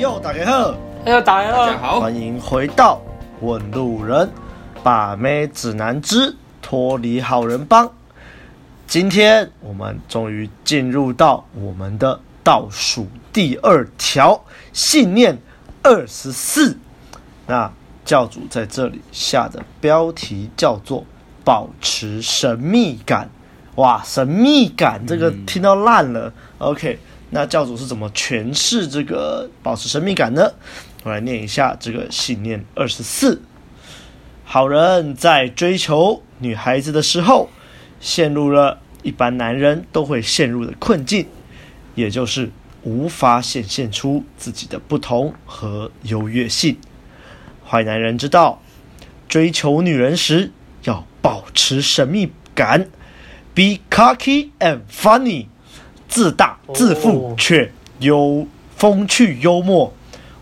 [0.00, 0.74] 又打开后，
[1.04, 2.98] 又打开后，大家好，欢迎回到
[3.42, 4.26] 问路人
[4.82, 7.86] 把妹指南之脱离好人帮。
[8.86, 14.42] 今天我们终于进入到我们的倒数第二条
[14.72, 15.36] 信念
[15.82, 16.78] 二十四。
[17.46, 17.70] 那
[18.02, 21.04] 教主在这里下的标题叫做
[21.44, 23.28] “保持神秘感”。
[23.76, 26.32] 哇，神秘感这个听到烂了。
[26.58, 26.98] 嗯、OK，
[27.30, 30.52] 那教主是怎么诠释这个保持神秘感呢？
[31.04, 33.40] 我来念一下这个信念二十四：
[34.44, 37.48] 好人在追求女孩子的时候，
[38.00, 41.26] 陷入了一般男人都会陷入的困境，
[41.94, 42.50] 也就是
[42.82, 46.76] 无法显现出自己的不同和优越性。
[47.64, 48.60] 坏男人知道，
[49.28, 50.50] 追求女人时
[50.82, 52.88] 要保持神秘感
[53.54, 55.46] ，be cocky and funny，
[56.10, 59.90] 自大自负却幽风趣幽默。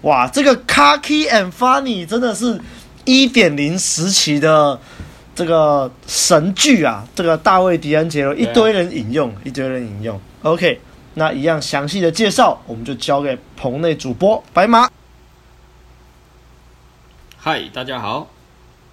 [0.03, 2.61] 哇，这个 cocky and funny 真的是
[3.05, 4.81] 一点零时期的
[5.35, 7.07] 这个神剧啊！
[7.15, 10.21] 这个大卫·迪安杰罗一堆人引用，一堆人引用。
[10.43, 10.81] OK，
[11.15, 14.89] 那一样详细的介绍，我们就交给棚内主播白马。
[17.37, 18.29] 嗨，大家好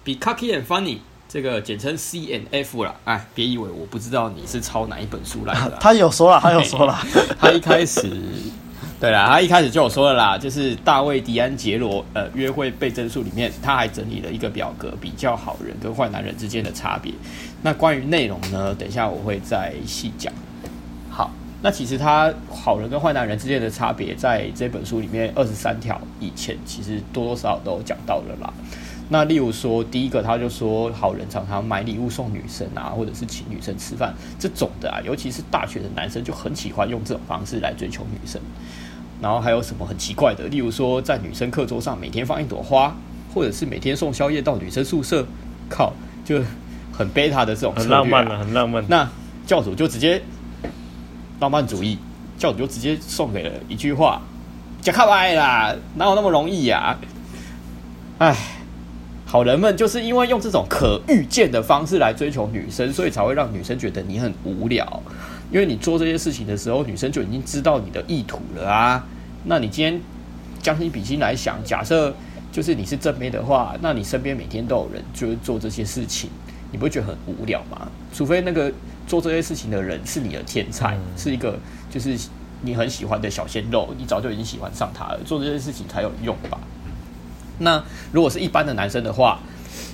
[0.04, 2.94] ，Be cocky and funny，这个简称 C and F 啦。
[3.04, 5.78] 哎，别以为我不知道你是抄哪一本书来的、 啊。
[5.80, 6.98] 他有说了，他有说了，
[7.38, 8.10] 他一开始，
[9.00, 17.12] 对啦，他一开始就有说了啦，就是大卫·迪安杰罗呃约会倍增术里面，他还整理了一个表格，比较好人跟坏男人之间的差别。
[17.62, 20.32] 那关于内容呢，等一下我会再细讲。
[21.10, 21.30] 好。
[21.62, 28.52] 那其实他好人跟坏男人之间的差别，在这本书里面二十三条以前，其实多多少少都有讲到了啦。
[29.08, 38.40] 那例如说，第一个他就说，好人常常买礼物送女生啊，或者是请女生吃饭这种的啊，尤其是大学的男生就很喜欢用这种方式来追求女生。
[39.20, 40.44] 然后还有什么很奇怪的？
[40.48, 42.96] 例如说，在女生课桌上每天放一朵花，
[43.34, 45.26] 或者是每天送宵夜到女生宿舍，
[45.68, 45.92] 靠，
[46.24, 46.42] 就
[46.92, 48.84] 很贝塔的这种、很浪漫了，很浪漫。
[48.88, 49.08] 那
[49.46, 50.22] 教主就直接。
[51.38, 51.98] 浪漫主义，
[52.38, 54.22] 教主就直接送给了一句话
[54.80, 56.88] ：“假卡歪啦，哪有那么容易呀、啊？”
[58.16, 58.34] 哎，
[59.28, 65.02] 好人们就是因为用这种可预见的方式来追求女生，所以才会让女生觉得你很无聊。
[65.50, 69.04] 因为你做这些事情的时候，女生就已经知道你的意图了啊。
[69.44, 70.00] 那你今天
[70.62, 72.14] 将心比心来想，假设
[72.50, 76.30] 就是你是正妹的话，那你身边每天都有人就是做这些事情，
[76.70, 77.88] 你不会觉得很无聊吗？
[78.14, 78.72] 除非那个。
[79.06, 81.56] 做这些事情的人是你的天才，嗯、是一个
[81.88, 82.18] 就是
[82.62, 85.20] 你很喜欢的小鲜肉，你早就已经喜欢上他了。
[85.24, 86.58] 做这些事情才有用吧？
[87.58, 89.38] 那如果是一般的男生的话，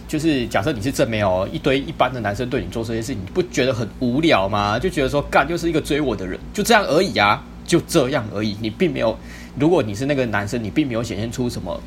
[0.08, 4.78] 就是假设你是正面哦，一堆一般的男生对你做这些事情，你不觉得很无聊吗？
[4.78, 8.56] 就觉得说干就是一个追我的人，就这样而已啊，就这样而已。
[8.60, 9.16] 你并没有，
[9.58, 11.80] 如果你是那个男生，你并没有显现出什么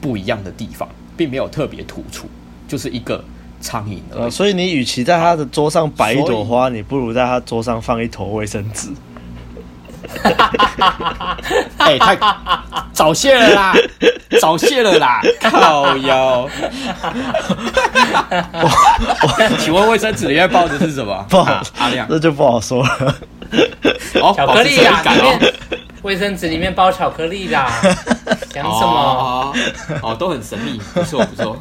[0.00, 2.26] 不一样的地方，并没有特别突出，
[2.66, 3.22] 就是一个。
[3.60, 8.88] 苍蝇、呃，所以你与其在他的桌上摆一朵花，你不如在他桌上放一坨卫生纸。
[11.78, 12.18] 哎、欸，太
[12.92, 13.74] 早泄了啦，
[14.40, 16.48] 早泄了啦，靠腰。
[19.58, 21.24] 请问卫生纸里面包的是什么？
[21.28, 23.14] 不好，啊、阿亮，这就不好说了。
[24.20, 25.54] 哦，巧克力啊，里面
[26.02, 27.70] 卫生纸里面包巧克力啦。
[28.50, 28.88] 讲什么？
[28.88, 29.54] 哦，
[30.02, 31.58] 哦，都很神秘，不错不错。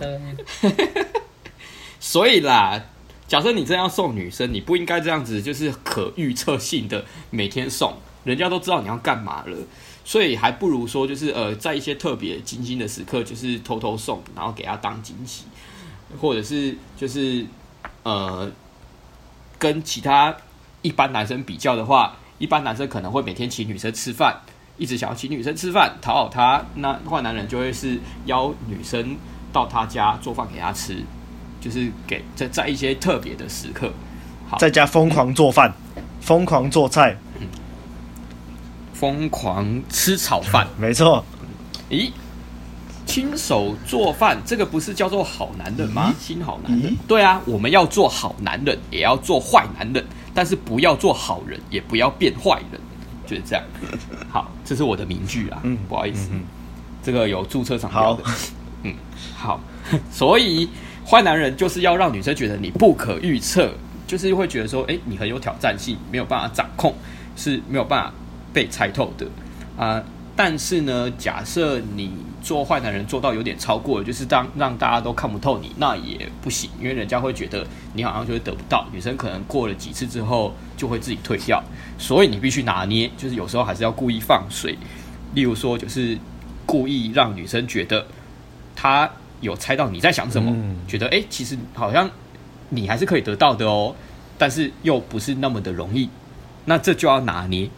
[2.00, 2.80] 所以啦，
[3.28, 9.57] 假设你这样送女生，你不应该这样子，就是可预测性的每天送，人家都知道你要干嘛了。
[10.03, 15.45] 所以还不如说，就是呃，在一些特别精心的时刻，就是偷偷送，然后给她当惊喜，
[16.21, 17.45] 或者是就是
[18.03, 18.51] 呃，
[19.57, 20.35] 跟其他
[20.81, 24.39] 一般男生比较的话，一般男生可能会每天请女生吃饭，
[24.77, 29.17] 一直想要请女生吃饭讨好她，那坏男人就会是邀女生
[29.51, 31.03] 到他家做饭给她吃。
[31.59, 33.91] 就是给在在一些特别的时刻，
[34.47, 35.73] 好，在家疯狂做饭，
[36.21, 37.18] 疯狂做菜，
[38.99, 41.23] 疯狂吃炒饭， 没错。
[41.89, 42.11] 咦，
[43.05, 46.13] 亲手做饭，这个不是叫做好男人吗？
[46.19, 50.03] 新好男人，对啊，我们要做好男人，也要做坏男人，
[50.33, 52.81] 但是不要做好人，也不要变坏人，
[53.25, 53.63] 就是这样。
[54.31, 56.44] 好，这是我的名句啊，嗯，不好意思，嗯、
[57.03, 58.23] 这个有注册商标的，
[58.83, 58.94] 嗯，
[59.35, 59.59] 好，
[60.11, 60.69] 所以。
[61.09, 63.71] 坏男人就是要让女生觉得你不可预测，
[64.05, 66.94] 就是会觉得说，诶，你很有挑战性，没有办法掌控，
[67.38, 68.13] 是没有办法
[68.53, 69.25] 被猜透的
[69.77, 70.03] 啊、呃。
[70.35, 72.11] 但是呢，假设你
[72.41, 81.63] 做坏男人做到有点超过了，就是当让大家都看不透你，那也不行，因为人家会觉得你好像就会得不到，女生可能过了几次之后就会自己退掉，
[81.97, 84.77] 所以你必须拿捏，就是有时候还是要故意放水，
[85.33, 86.17] 例如说就是。
[86.67, 88.05] 故意让女生觉得
[88.75, 89.09] 她
[89.39, 92.09] 有猜到你在想什么，嗯、觉得哎、欸，其实好像
[92.67, 93.95] 你还是可以得到的哦，
[94.38, 96.09] 但是又不是那么的容易，
[96.65, 97.69] 那这就要拿捏。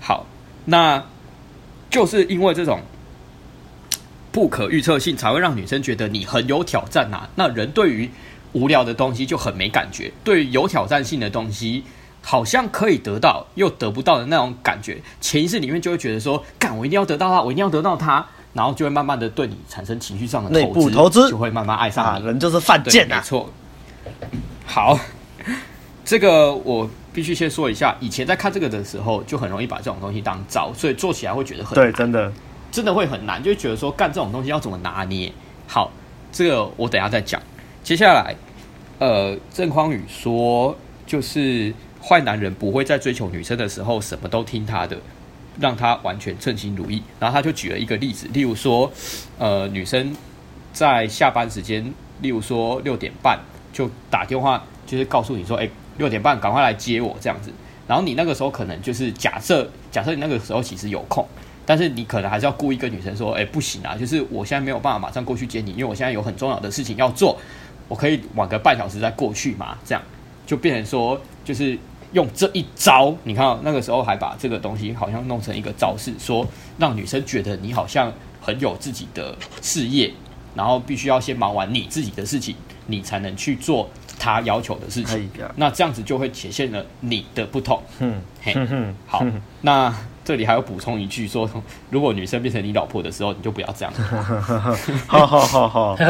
[0.00, 0.26] 嘿，好，
[0.64, 1.04] 那
[1.90, 2.80] 就是因为这种
[4.32, 7.28] 不可预测性，才会让女生觉得你很有挑战啊。
[7.36, 8.10] 那人对于
[8.52, 11.84] 无聊的东西就很没感觉，对于有挑战性的东西，
[12.22, 18.26] 好像可以得到又得不到的那种感觉，潜意识里面就会觉得说，干，我一定要得到它，我一定要得到它。
[18.54, 22.24] 然后就会慢慢的对你产生情绪上的内部投资，就会慢慢爱上你。
[22.24, 23.52] 啊、人就是犯贱啊，没错。
[24.66, 24.98] 好，
[26.04, 32.32] 这个我必须先说一下，以前在看这个的时候，就很容易把这种东西当招，所以做起来会觉得很，对，真的
[32.70, 35.32] 真的会很难，就觉得说干这种东西要怎么拿捏。
[35.66, 35.90] 好，
[36.30, 37.40] 这个我等一下再讲。
[37.82, 38.34] 接下来，
[38.98, 40.76] 呃，郑匡宇说，
[41.06, 41.72] 就是
[42.02, 44.96] 坏男人不会在追求女生的时候什么都听他的。
[45.60, 48.88] 让他完全称心如意，然后他就举了一个例子，例如说，
[49.38, 50.14] 呃，女生
[50.72, 51.84] 在下班时间，
[52.20, 53.36] 例如说六点半
[53.72, 55.68] 就打电话，就是告诉你说，哎，
[55.98, 57.52] 六点半赶快来接我这样子。
[57.86, 61.26] 然后你那个时候可能就是假设，假设你那个时候其实有空，
[61.66, 67.38] 但是你可能还是要故意跟女生说，哎，不行啊，就是我现在没有办法马上过去接你，因为我现在有很重要的事情要做，
[67.88, 70.02] 我可以晚个半小时再过去嘛，这样
[70.46, 71.78] 就变成说就是。
[72.14, 76.46] 用这一招，你看那个时候还把这个东西好像弄成一个招式，说
[76.78, 78.10] 让女生觉得你好像
[78.40, 80.10] 很有自己的事业，
[80.54, 82.56] 然后必须要先忙完你自己的事情，
[82.88, 83.88] 你才能去做
[84.18, 85.30] 他要求的事情。
[85.54, 87.80] 那这样子就会体现了你的不同。
[88.00, 88.52] 嗯，嘿，
[89.06, 89.24] 好，
[89.62, 89.94] 那
[90.24, 91.48] 这里还要补充一句说，
[91.90, 93.94] 如果女生变成你老婆的时候，你就不要这样。
[95.06, 95.96] 好好好好。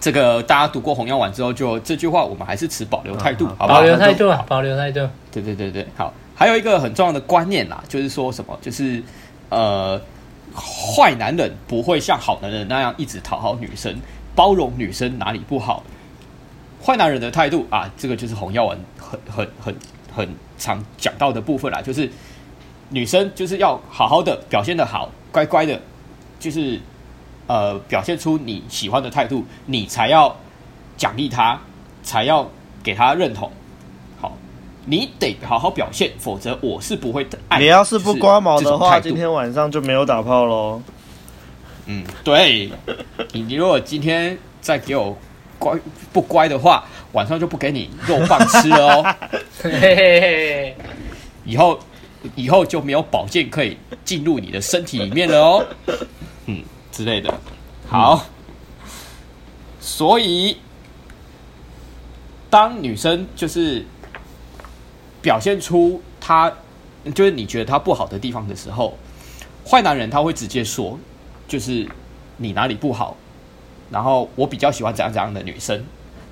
[0.00, 3.78] 这个大家读过《红药丸》之后，就这句话我们还是持保留态度，好不好？
[3.78, 5.08] 保留态度，保留态度。
[5.30, 6.12] 对对对对，好。
[6.34, 9.00] 还有一个很重要的观念啦，就是说什么，就是
[9.48, 10.00] 呃，
[10.56, 13.94] 坏男人不会像好男人那样一直讨好女生，
[14.34, 15.82] 包容女生哪里不好。
[16.84, 19.76] 坏男人的态度啊，这个就是《红药丸》很很很
[20.14, 22.10] 很常讲到的部分啦，就是
[22.90, 25.80] 女生就是要好好的表现的好，乖乖的，
[26.38, 26.80] 就是。
[27.48, 30.34] 呃，表现出你喜欢的态度，你才要
[30.96, 31.60] 奖励她，
[32.02, 32.48] 才要
[32.84, 33.50] 给她认同。
[34.20, 34.32] 好，
[34.86, 37.64] 你得好好表现，否则我是不会爱你。
[37.64, 40.80] 你要是不刮毛的话，今天晚上就没有打炮喽。
[41.86, 42.70] 嗯，对。
[43.32, 45.16] 你你如果今天再给我
[45.58, 45.78] 乖
[46.12, 49.16] 不乖的话，晚上就不给你肉棒吃了哦。
[49.62, 50.76] 嘿嘿嘿。
[51.44, 51.78] 以后
[52.36, 55.66] 以后就没有宝剑可以进入你的身体里面了哦。
[56.46, 56.62] 嗯。
[56.92, 57.32] 之类的，
[57.88, 58.26] 好，
[59.80, 60.58] 所以
[62.50, 63.82] 当女生就是
[65.22, 66.52] 表现出她
[67.14, 68.98] 就是你觉得她不好的地方的时候，
[69.66, 71.00] 坏男人他会直接说，
[71.52, 71.86] 就是
[72.38, 73.14] 你哪里不好，
[73.90, 75.84] 然后我比较喜欢怎样怎样的女生。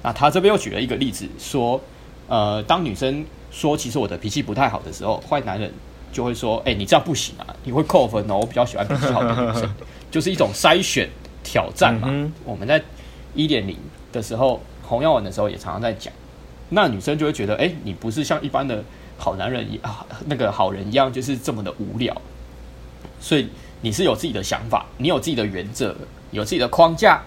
[0.02, 1.78] 那他这边又举了一个例子，说，
[2.26, 5.70] 呃，当女生说其实我的脾气不太好的时候，坏男人
[6.11, 9.70] 就会说，哎，你这样不行啊，你会扣分哦，我比较喜欢脾气好的女生。
[10.11, 11.06] 就是一种筛选
[11.44, 12.08] 挑战嘛。
[12.11, 12.82] 嗯、我们在
[13.34, 13.76] 一点零
[14.11, 16.11] 的时候，红药丸的时候也常常在讲。
[16.70, 18.82] 那女生就会觉得，哎、欸，你不是像一般的
[19.19, 22.17] 好男人一啊，那个好人一样，就是这么的无聊。
[23.20, 23.50] 所以
[23.81, 25.96] 你是有自己的想法，你有自己的原则，
[26.31, 27.20] 有自己的框架。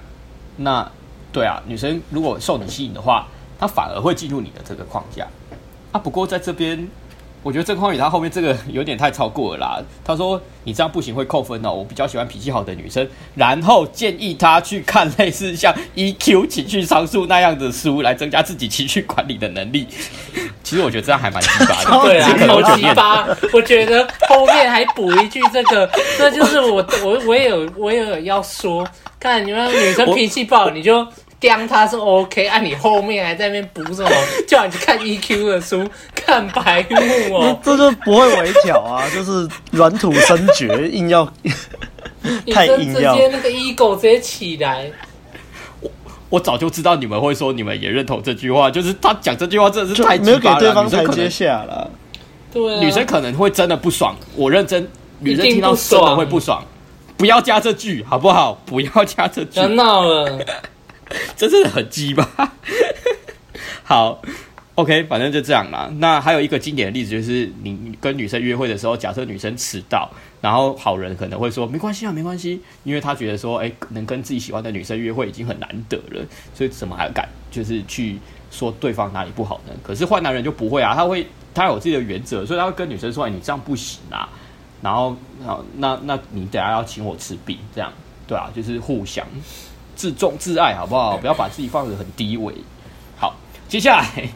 [0.58, 0.90] 那
[1.32, 3.28] 对啊，女生如果受你吸引的话，
[3.60, 5.28] 她反而会进入你的这个框架。
[5.92, 6.88] 啊，不过在这边。
[7.42, 9.84] 我觉得郑匡宇他后面这个有点太超过了啦。
[10.02, 11.74] 他说：“你这样不行，会扣分哦。
[11.74, 13.06] 我比较喜欢脾气好的女生。”
[13.36, 19.86] 然后建议她去看类似像 EQ 情绪商数那样的书，来增加自己情绪管理的能力。
[20.74, 22.02] 其实我觉得这样还蛮奇葩的。
[22.10, 23.24] 对啊，好奇葩！
[23.54, 25.88] 我觉得后面还补一句这个，
[26.18, 28.84] 这就是我我我也有我也有要说，
[29.20, 31.08] 看你们女生脾气不好，你就。
[31.40, 34.10] 刁他是 OK，按、啊、你后面还在那边补什么？
[34.48, 37.60] 叫你去看 EQ 的书，看白目哦。
[37.62, 41.30] 这就不会围剿啊，就是软土深掘，硬要
[42.54, 43.14] 太硬要。
[43.14, 44.90] 直接那个 ego 直接起来。
[46.34, 51.92] 我我早就知道你们会说，你们也认同这句话，就是他讲这句话真的是太没有给对方台阶下了。
[52.52, 54.16] 对、啊，女生可能会真的不爽。
[54.36, 56.66] 我认真，女生听到真的会不爽。
[57.18, 58.60] 不要加这句好不好？
[58.66, 59.52] 不要加这句。
[59.60, 60.44] 别闹了。
[61.38, 62.28] 真是很鸡巴。
[63.84, 64.20] 好
[64.74, 65.88] ，OK，反正就这样啦。
[66.00, 70.10] 那还有一个经典的例子，就是你跟女生约会的时候，假设女生迟到，
[70.44, 78.20] 然后好人可能会说没关系啊，没关系，因为他觉得说，哎、能跟自己喜欢的女生约会已经很难得了，所以怎么还敢就是去
[78.52, 79.74] 说对方哪里不好呢？
[79.82, 84.28] 可是坏男人就不会啊，他会他有自己的原则，所以他会跟女生说，哎，你这样不行啊。
[84.82, 85.16] 然后，
[85.78, 87.90] 那那你等下要请我吃饼，这样
[88.28, 89.26] 对啊，就是互相
[89.96, 91.16] 自重自爱，好不好？
[91.16, 92.54] 不要把自己放得很低微。
[93.16, 93.34] 好，
[93.70, 94.30] 接下来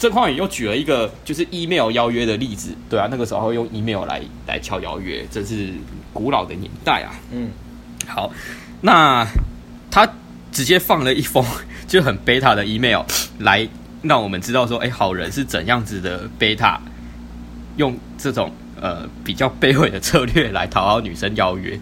[0.00, 5.74] 郑匡宇又举了一个就是 email 邀约的例子，对啊，那个时候会用 email 来来敲邀约，这是
[6.12, 7.12] 古老的年代啊。
[7.30, 7.50] 嗯，
[8.06, 8.32] 好，
[8.80, 9.24] 那
[9.90, 10.10] 他
[10.50, 11.44] 直接放了一封
[11.86, 13.02] 就很 beta 的 email
[13.40, 13.68] 来
[14.02, 16.78] 让我们知道说，哎，好人是怎样子的 beta，，
[17.76, 18.50] 用这种。
[18.82, 21.78] 呃，比较卑微的策略来讨好女生邀约。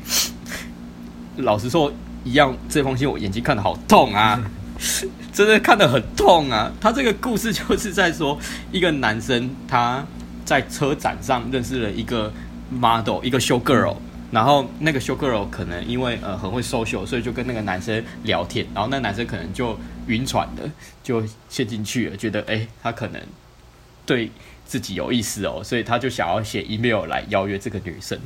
[1.37, 1.93] 老实说，
[2.25, 4.43] 一样这封信我眼睛看得好痛啊，
[5.39, 6.73] 真的看得很痛啊。
[6.81, 8.37] 他这个故事就是在说，
[8.73, 10.05] 一个男生他
[10.45, 12.33] 在车展上认识了一个
[12.69, 13.95] model，一个 show girl，
[14.33, 19.79] 然后那个 show girl 可能因为呃很会 social，所以就跟那个男生聊天，然后那男生可能就
[20.09, 20.69] 晕船的
[21.05, 23.23] 就陷进去了，觉得哎，他可能
[24.05, 24.31] 对。
[24.69, 28.21] 自己有意思哦，所以他就想要写 email 来邀约这个女生。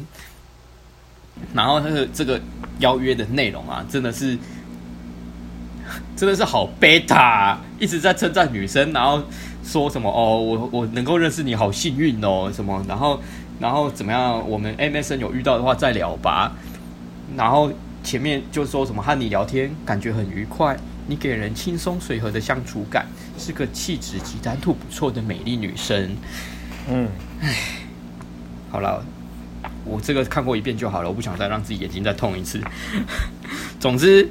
[1.55, 2.41] 然后他的这个
[2.81, 4.37] 邀约的内容啊，真的是
[6.23, 9.21] 真的是好贝塔，一直在称赞女生，然后
[9.65, 13.21] 说什么哦，我我能够认识你好幸运哦，什么，然后
[13.59, 14.49] 然后怎么样？
[14.49, 16.53] 我们 MSN 有遇到的话再聊吧。
[17.37, 17.73] 然后
[18.05, 20.77] 前面就说什么和你聊天感觉很愉快。
[21.09, 23.05] 你给人轻松随和的相处感，
[23.37, 26.17] 是个气质及谈吐不错的美丽女生。
[26.89, 27.09] 嗯，
[27.41, 27.57] 唉，
[28.71, 29.05] 好了，
[29.85, 32.61] 我这个看过一遍就好了，我不想再让自己眼睛再痛一次。
[33.81, 34.29] 总之，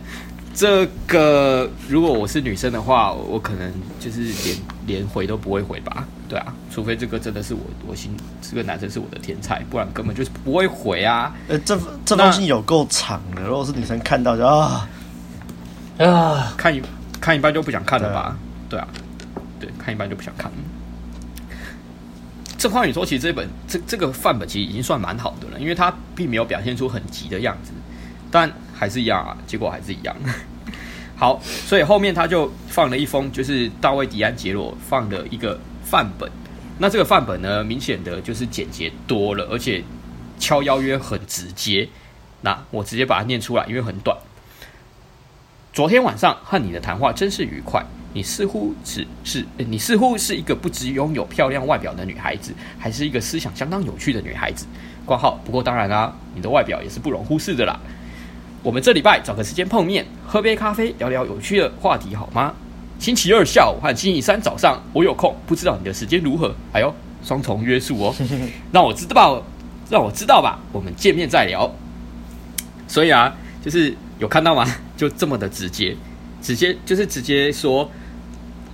[0.54, 6.06] 这个如果我是女生的话，我可能就是连连回都不会回吧。
[6.28, 11.34] 对啊，除非这个真的是我我心这个男生是我的天才，不然根本就是不会回啊。
[11.48, 14.88] 呃，这这封信有够长的，如果是女生看到就啊。
[15.98, 16.82] 啊，看一
[17.20, 18.38] 看一半就不想看了吧？
[18.70, 18.88] 对啊，
[19.60, 20.52] 对，看一半就不想看。
[22.58, 27.72] 这话你说，其实这本这这个范本其实已经算蛮好的了，因为它并没有表现出很急的样子，
[28.30, 30.16] 但还是一样啊，结果还是一样。
[31.16, 36.28] 好，所以后面他就放了一封，就是大卫·迪安杰罗放的一个范本。
[36.80, 39.84] 那这个范本呢，明显的就是简洁多了，而且
[40.40, 41.88] 敲邀约很直接。
[42.42, 44.18] 那我直接把它念出来，因为很短。
[45.72, 47.86] 昨天晚上和你的谈话真是愉快。
[48.14, 54.66] 你似乎只是，你似乎是一个不只拥有漂亮外表的女孩子，还是一个思想相当有趣的女孩子。
[55.06, 55.40] 挂号。
[55.46, 57.80] 不过当然啦、啊，你的外表也是不容忽视的啦。
[58.64, 62.54] 我们这礼拜找个时间碰面，喝杯咖啡，聊聊有趣的话题好吗？
[63.00, 66.54] 星期二下午和星期三早上我有空，不知道你的时间如何？
[66.72, 68.16] 哎呦，双重约束哦，
[68.72, 69.44] 让我知道，
[69.90, 70.60] 让我知道吧。
[70.72, 71.74] 我们见面再聊。
[72.88, 73.96] 所以啊，就是。
[74.20, 74.64] 有看到吗？
[74.96, 75.98] 就这么的直接，
[76.44, 77.90] 直接就是直接说，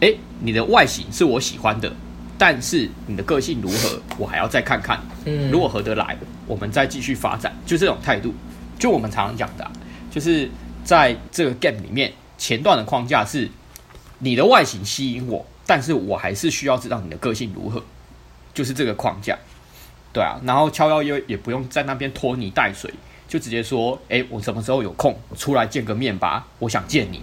[0.02, 1.90] 哎，你的外形是我喜欢的，
[2.38, 5.00] 但是你的个性如何，我还要再看看。
[5.24, 8.34] 嗯，如果合得来，我们再继续发展，就这种态度。
[8.78, 9.66] 就我们常常讲的，
[10.12, 10.50] 就是
[10.84, 13.50] 在这个 game 里面，前段的框架是
[14.20, 17.84] 你的外形吸引我，但是我还是需要知道你的个性如何，
[18.54, 19.38] 就是这个框架。
[20.14, 22.94] 对啊，然后敲邀约也不用在那边拖泥带水。
[23.28, 26.48] 就直接说，哎、欸，我什么时候有空出来见个面吧？
[26.60, 27.22] 我想见你，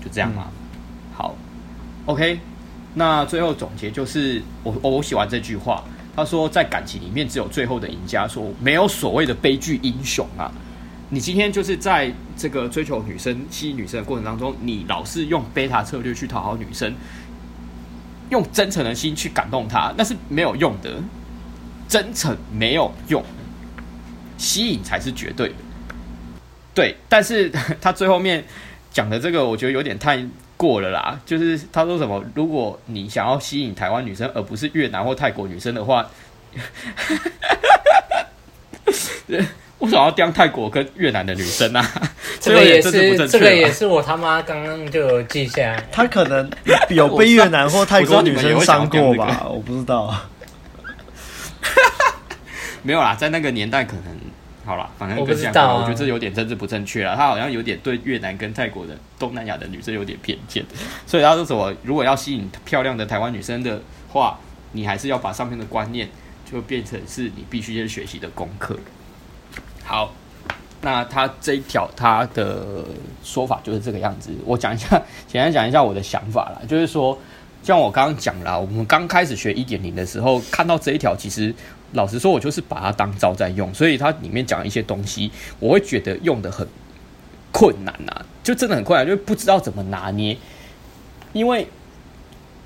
[0.00, 0.46] 就这样嘛？
[0.46, 1.34] 嗯、好
[2.06, 2.38] ，OK。
[2.94, 5.82] 那最后总结就是，我我我喜欢这句话。
[6.14, 8.28] 他说，在感情里面，只有最后的赢家。
[8.28, 10.48] 说没有所谓的悲剧英雄啊。
[11.14, 16.94] 你今天就是在这个追求女生、吸引女生的过程当中，你老是用贝塔策略去讨好女生，
[18.30, 21.02] 用真诚的心去感动她，那是没有用的。
[21.86, 23.22] 真诚没有用。
[24.38, 25.54] 吸引才是绝对的，
[26.72, 27.52] 对，但是
[27.82, 28.42] 他最后面
[28.90, 30.26] 讲的这个，我觉得有点太
[30.56, 31.20] 过了啦。
[31.26, 36.08] 就是他说什么，如果你想要吸引台湾女生，而不是越南或泰国女生的话，
[39.82, 41.84] 为什么要当泰国跟越南的女生啊？
[42.40, 45.88] 这个也是，这个也是我他妈刚刚就有记下来。
[45.90, 46.48] 他可能
[46.90, 49.44] 有被越南或泰国女生伤过吧？
[49.50, 50.14] 我不知道。
[52.82, 54.16] 没有啦，在那个年代可能。
[54.64, 57.16] 好了，反正跟这样，我，啊、我觉得这有点政治不正确了。
[57.16, 60.64] 他好像有点对越南跟泰国的东南亚的女生有点偏见，
[61.04, 64.38] 所以他说什么，如果要吸引漂亮的台湾女生的话，
[64.70, 66.08] 你还是要把上面的观念
[66.48, 68.78] 就变成是你必须去学习的功课。
[69.92, 70.10] 好，
[70.80, 72.82] 那他这一条他的
[73.22, 74.30] 说法就是这个样子。
[74.46, 74.88] 我讲一下，
[75.28, 77.18] 简单讲一下我的想法啦，就是说，
[77.62, 81.54] 像我刚刚讲了，我们刚开始学一点零的时候，看到这一条，其实。
[81.92, 86.66] 老实说，我就是把它当招在用，所以它里面讲一些东西，我会觉得用得很
[87.52, 90.34] 困难呐、就真的很困难，就不知道怎么拿捏。
[91.34, 91.68] 因为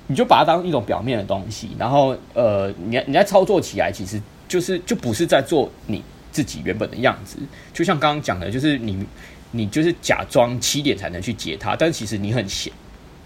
[0.07, 4.17] 你就把它当一种表面的东西，然后呃，你你在操作起来其实
[4.47, 7.37] 就是就不是在做你自己原本的样子。
[7.73, 9.05] 就像刚刚讲的，就是你
[9.51, 12.71] 你就是假装七点才能去接她，但其实你很闲，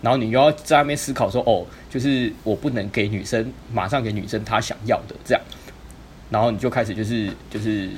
[0.01, 5.41] 然后你又要在那边思考说，哦，就是我不能给女生马上给女生她想要的这样，
[6.29, 7.89] 然后你就开始就是就是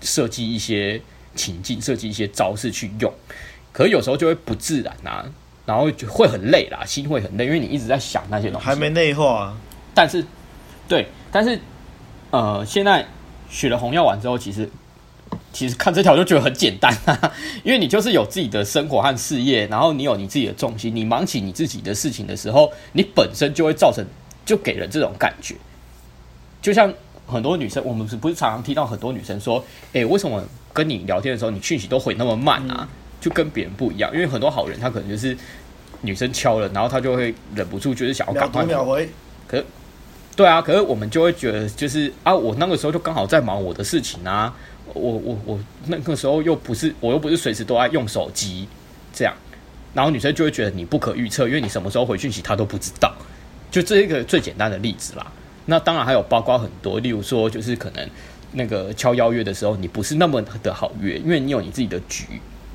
[0.00, 1.00] 设计一些
[1.34, 3.12] 情境，设计一些招式去用，
[3.72, 5.24] 可是有时候就会不自然啊。
[5.68, 9.56] 然后就会很累啦，心会很累，因为你一直在想那些东西，还没内化啊。
[9.92, 10.24] 但是，
[10.88, 11.60] 对，但是，
[12.30, 13.06] 呃，现在
[13.48, 14.68] 学了红药丸之后，其实，
[15.52, 17.32] 其实看这条就觉得很简单啊，
[17.64, 24.04] 因为你就是有自己的生活和事业，然后你有你自己的重心，你忙起你自己的事情的时候，你本身就会造成，
[24.44, 25.54] 就给人这种感觉。
[26.60, 26.92] 就像
[27.26, 32.76] 很多女生，我们是不是常常听到很多女生说，哎，为什么跟你聊天的时候，你讯息都回那么慢啊？
[32.80, 32.88] 嗯
[33.20, 35.36] 就跟别人不一样，因为很多好人他可能就是
[36.02, 39.08] 女生敲了，然后他就会忍不住就是想要赶快秒回。
[39.48, 39.64] 可是，
[40.38, 44.54] 对啊，可是我们就会觉得就是啊，我那个时候就刚好在忙我的事情啊，
[44.94, 48.68] 我我我那个时候又不是我又不是随时都在用手机
[49.12, 49.34] 这样，
[49.92, 53.12] 然后女生就会觉得你不可预测，因为你什么时候回讯息她都不知道。
[53.68, 55.26] 就这一个最简单的例子啦。
[55.66, 58.08] 那当然还有包括很多，例如说就是可能
[58.52, 62.24] 那个敲邀约的时候，你不是那么的好约，因为你有你自己的局。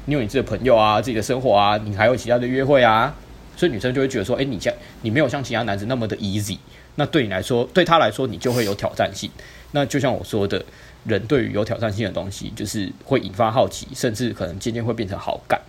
[0.05, 3.15] 你有你自己的朋友啊，自己的生活啊，你还有其他的约会啊，
[3.55, 6.57] 所以女生就会觉得说，哎、你像你没有像其他男子那么的 easy，
[6.95, 9.29] 那对你来说，对他来说，你就会有挑战性。
[9.71, 10.63] 那就像我说的，
[11.05, 15.59] 人对于有挑战性的东西，就是会引发好奇，甚至可能渐渐会变成好感。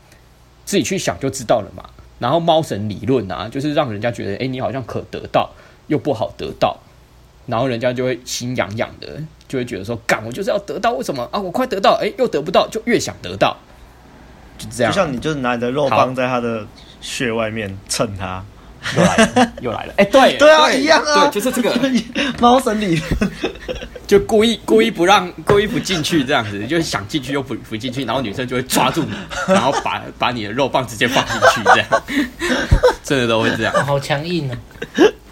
[0.65, 1.85] 自己去想就知道了嘛。
[2.19, 5.51] 然后猫神理论啊，就是让人家觉得，哎、欸，你好像可得到
[5.89, 6.79] 又不好得到，
[7.47, 11.41] 然后人家就会心痒痒的，就会觉得说，干，我就是要得到，为什么啊？
[11.41, 13.57] 我快得到，哎、欸，又得不到，就越想得到。
[14.57, 16.65] 就这样，就像你就是拿你的肉棒在他的
[17.01, 18.45] 穴外面蹭他，
[18.97, 21.75] 又来了，又来了，哎、欸，对，对啊，一样啊，对，就是这个。
[22.41, 23.33] 猫神理论，
[24.07, 29.13] 就故意故意不让，故意不进去这样子，就是想进去又不不进去，然后女生就会抓住你，
[29.53, 31.89] 然后把把你的肉棒直接放进去，这样，
[33.03, 34.57] 真的都会这样，好强硬啊，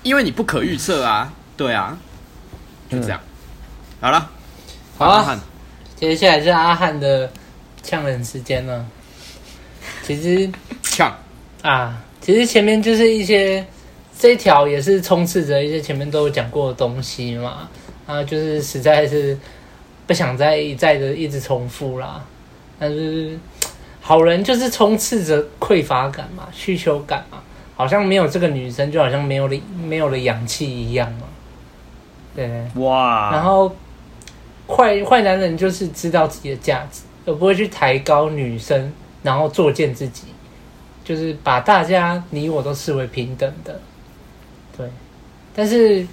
[0.02, 1.96] 因为你不可预测啊，对啊，
[2.88, 3.20] 就这样，
[4.00, 4.30] 嗯、好了，
[4.98, 5.40] 好啊，
[5.96, 7.30] 接下来是阿汉的
[7.82, 8.84] 呛人时间了。
[10.04, 10.50] 其实
[10.82, 11.14] 呛。
[11.62, 13.62] 啊，其实前面就是一些
[14.18, 17.68] 这条也是充斥着一些前面都有讲过的东西嘛，
[18.06, 19.36] 啊，就是实在是
[20.06, 22.24] 不想再一再的一直重复啦。
[22.78, 23.36] 但是
[24.00, 27.42] 好人就是充斥着匮乏感嘛，需求感嘛，
[27.76, 31.26] 好像没有这个女生就好像没有了没有了氧气一样嘛。
[32.34, 33.74] 对，哇，然后
[34.66, 38.92] 坏坏男人就是知道自己的价值，而不会去抬高女生。
[39.24, 40.24] 然后作践自己，
[41.04, 43.80] 就是把大家你我都视为平等的，
[44.76, 44.86] 对。
[45.54, 46.06] 但是，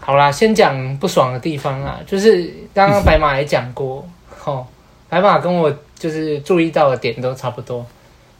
[0.00, 4.06] 好啦，先讲不爽的地方啊，就是刚刚白马也讲过，
[4.38, 4.66] 吼，
[5.08, 7.86] 白马跟我就是注意到的点都差不多，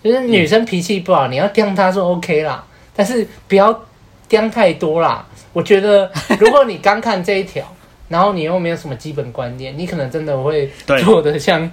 [0.02, 3.84] 就是女生脾气不好，你要刁她说 OK 啦，但是不要
[4.28, 5.26] 刁太多啦。
[5.52, 7.64] 我觉得， 如果你刚看这一条，
[8.08, 10.70] 然后你又没有什么基本观念，你可能真的会
[11.04, 11.70] 做的像。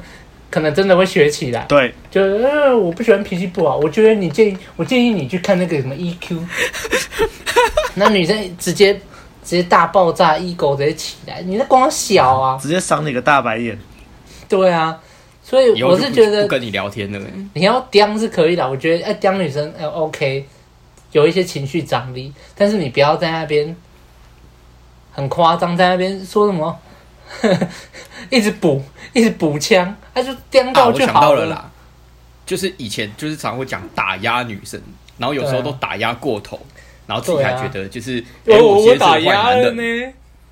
[0.49, 1.65] 可能真的会学起来。
[1.67, 3.77] 对，就呃，我不喜欢脾气不好。
[3.77, 6.39] 我觉得你建议，我建议你去看那个什么 EQ。
[7.95, 8.93] 那女生直接
[9.43, 13.77] 直接大爆炸，ego 直接起来，你那光小啊，直接赏你个大白眼。
[14.47, 14.99] 对啊，
[15.43, 17.19] 所以我是觉得不跟你聊天的，
[17.53, 18.69] 你要刁是可以的。
[18.69, 20.45] 我觉得哎，刁女生哎，OK，
[21.11, 23.75] 有一些情绪张力，但是你不要在那边
[25.11, 26.77] 很夸张，在那边说什么。
[28.29, 28.81] 一直补，
[29.13, 31.69] 一直补枪，他就颠到就好了，想到了啦，
[32.45, 34.81] 就是以前就是常会讲打压女生，
[35.17, 39.83] 然后有时候都打压过头，啊，然后自己还觉得就是，哎，啊欸，我我打压了呢，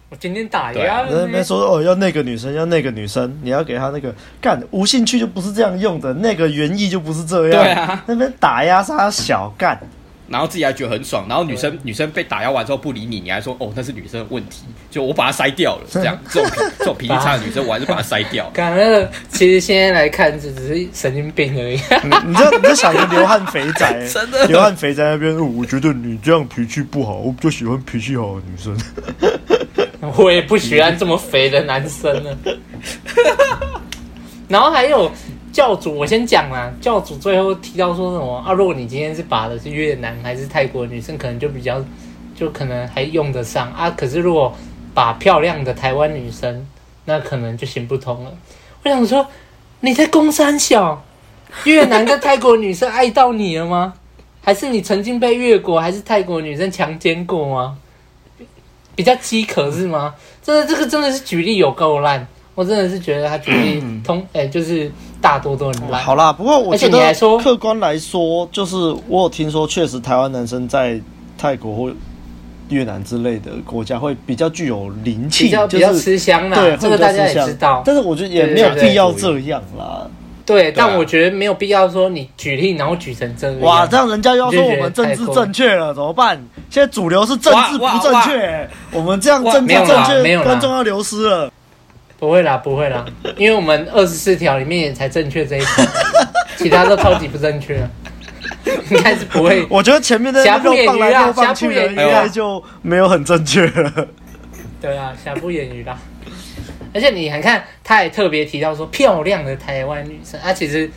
[0.09, 1.25] 我今天打压了。
[1.25, 7.63] 没说哦，要那个女生，要那个女生，你要给她那个干无兴趣就不是这样用的，那个原意就不是这样。
[7.63, 9.79] 对啊，那边打压是他小干。
[10.29, 18.49] 然后自己还觉得很爽，然后女生女生被打压完之后不理你，你还说哦，那是女生的问题，就我把她筛掉了，这样这种这种 脾气差的女生，我还是把她筛掉。
[18.53, 21.79] 感觉其实现在来看，只是神经病而已。
[22.03, 28.77] 你你就你这想着流汗肥仔， 真的流汗肥仔那边，我觉得你这样脾气不好，我比较喜欢脾气好的女生。
[30.17, 32.29] 我也不喜欢这么肥的男生呢。
[34.47, 35.11] 然后还有。
[35.53, 36.73] 教主，我先讲啦。
[36.81, 38.51] 教主最后提到说什么啊？
[38.51, 41.79] 如果你今天是把的是越南还是泰国女生，可能就比较，
[42.35, 43.87] 就可能还用得上啊。
[43.91, 44.51] 可是如果
[44.95, 46.67] 把漂亮的台湾女生，
[47.05, 48.31] 那可能就行不通了。
[48.83, 49.27] 我想说，
[49.81, 51.05] 你在攻三小，
[51.65, 53.93] 越南跟泰国女生爱到你了吗？
[54.41, 57.77] 还是你曾经被越国还是泰国女生强奸过吗？
[58.95, 60.15] 比较饥渴是吗？
[60.41, 64.91] 真的，这个真的是举例有够烂，我真的是觉得他举例通，哎、就是
[65.23, 66.03] 大多都很烂。
[66.03, 68.75] 好啦，不过我觉得客观来说，就是
[69.07, 70.99] 我有听说，确实台湾男生在
[71.37, 71.91] 泰国或
[72.67, 76.57] 越南之类的国家会比较具有灵气，比较、就是、比较吃香啦。
[76.59, 77.81] 对，这个大家也知道。
[77.85, 80.05] 但是我觉得也没有必要这样啦。
[80.45, 83.61] 对，但我觉得没有必要说你举例，然后举成这样。
[83.61, 86.37] 哇，这样人家又要说我们政治正确了，怎么办？
[86.69, 91.49] 现在主流是政治不正确，我们这样政治正确，观众要流失了。
[92.23, 93.03] 不会啦，不会啦，
[93.35, 95.85] 因为我们二十四条里面也才正确这一条，
[96.55, 97.85] 其他都超级不正确。
[98.89, 99.67] 应该是不会。
[99.69, 104.07] 我觉得前面的瑕不掩瑜啦，瑕不掩瑜应该就没有很正确了。
[104.79, 105.99] 对啊，瑕不掩瑜啦。
[106.93, 110.89] 而且你还看，他也特别提到说漂亮的台湾女生啊，其实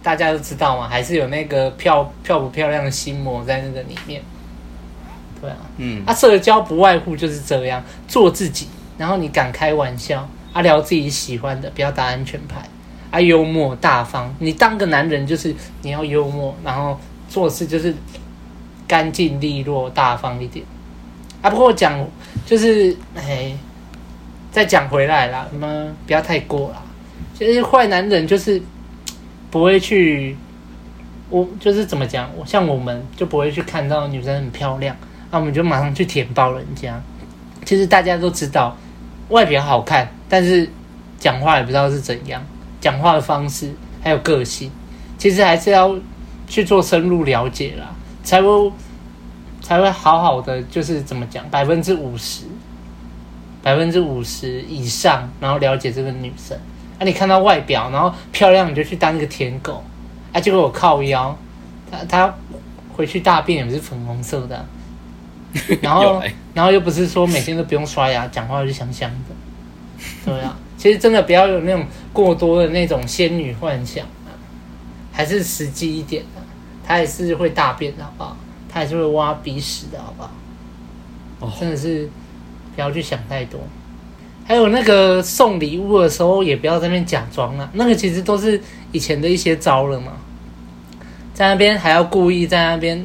[0.00, 4.22] 大家都知道嘛，还是有那个漂漂不漂亮的心魔在那个里面。
[5.40, 12.60] 对啊，嗯，啊，社交不外乎就是这样，做自己，然后你敢开玩笑，啊，聊自己喜欢的，不要打安全牌，
[13.12, 17.94] 啊，幽默大方，你当个男人就是你要幽默，然后做事就是
[18.88, 20.64] 干净利落、大方一点。
[21.42, 22.04] 啊，不过讲
[22.46, 23.52] 就是哎。
[24.50, 26.82] 再讲回来啦，什么不要太过啦。
[27.34, 28.60] 其实坏男人就是
[29.50, 30.34] 不会去，
[31.28, 34.96] 我就是怎么讲，我像我们就不会去看到女生很漂亮，
[35.30, 37.00] 那我们就马上去舔包人家。
[37.66, 38.74] 其实大家都知道，
[39.28, 40.68] 外表好看，但是
[41.18, 42.44] 讲话也不知道是怎样，
[42.80, 44.70] 讲话的方式还有个性，
[45.16, 45.94] 其实还是要
[46.46, 48.72] 去做深入了解啦，才会
[49.60, 52.44] 才会好好的，就是怎么讲，百分之五十。
[53.60, 56.56] 百分之五十以上，然后了解这个女生。
[56.98, 59.82] 啊，你看到外表，然后漂亮，你就去当一个舔狗。
[60.32, 61.36] 啊，结果我靠腰，
[61.90, 62.34] 她她
[62.94, 64.64] 回去大便也不是粉红色的，
[65.82, 66.22] 然后
[66.54, 69.34] 然后又不是说每天都不用刷牙，讲话就香香的。
[70.24, 74.30] 对啊，其实真的不要有那种过多的那种仙女幻想啊，
[75.12, 76.42] 还是实际一点的。
[76.86, 78.36] 他也是会大便的，好不好？
[78.68, 80.30] 他也是会挖鼻屎的，好不好？
[81.40, 82.08] 哦，真的是。
[82.74, 83.58] 不要去想太多，
[84.46, 87.68] 还有那个送礼物的时候，也不要在那边假装了。
[87.72, 90.12] 那个其实都是以前的一些招了嘛，
[91.34, 93.04] 在那边还要故意在那边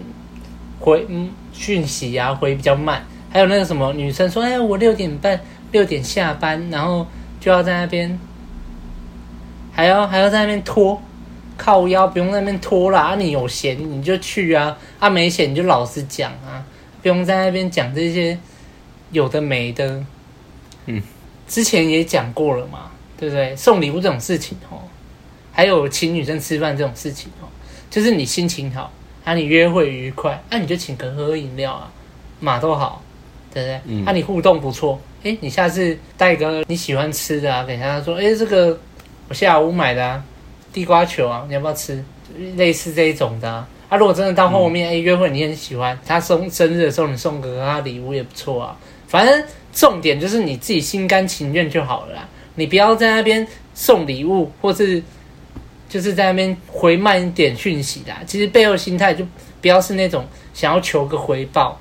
[0.79, 3.03] 回嗯讯息啊，回比较慢。
[3.31, 5.41] 还有那个什么女生说：“哎，我六点半
[5.73, 7.05] 六点下班，然后
[7.41, 8.17] 就要在那边，
[9.73, 11.01] 还要还要在那边拖，
[11.57, 13.01] 靠腰不用在那边拖啦。
[13.01, 16.63] 啊，你有闲你就去啊，啊没闲你就老实讲啊，
[17.01, 18.39] 不用在那边讲这些。”
[19.13, 20.03] 有的没的，
[20.87, 20.99] 嗯，
[21.47, 23.55] 之前也讲过了嘛，对不对？
[23.55, 24.81] 送礼物这种事情哦，
[25.51, 27.45] 还有请女生吃饭这种事情哦，
[27.91, 28.91] 就是你心情好，
[29.23, 31.91] 啊，你约会愉快，那、啊、你就请个喝饮料啊，
[32.39, 33.03] 嘛都好，
[33.53, 33.81] 对不对？
[33.85, 38.77] 嗯，啊，你互动不错，哎，你下次带个你喜欢吃的啊，给他说，哎，这个
[39.29, 40.23] 我下午买的啊，
[40.73, 42.03] 地瓜球啊，你要不要吃？
[42.55, 48.77] 类似这一种的啊，啊如果真的到后面，哎、嗯，约会你很喜欢，他送生日的时候你送个他礼物也不错啊。
[49.07, 55.01] 反正重点就是你自己心甘情愿就好了啦，你不要在那边送礼物，或是
[55.87, 58.19] 就是在那边回慢一点讯息啦。
[58.25, 59.25] 其实背后心态就
[59.61, 61.79] 不要是那种想要求个回报，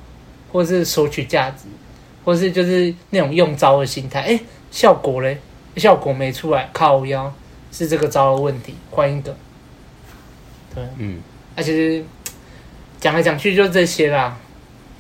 [0.53, 1.65] 或是索取价值，
[2.25, 4.21] 或是就是那种用招的心态。
[4.21, 5.39] 哎，效果嘞？
[5.77, 7.33] 效果没出来，靠腰
[7.71, 9.37] 是这个招的问题，换一个。
[10.75, 11.21] 对，嗯，
[11.57, 12.05] 那其实
[13.01, 14.37] 讲来讲去就这些啦。